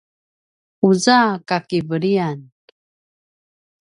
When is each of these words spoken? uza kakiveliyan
uza 0.89 1.19
kakiveliyan 1.47 2.39